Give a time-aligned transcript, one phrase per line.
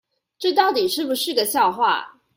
[0.39, 2.19] 這到底是不是個笑話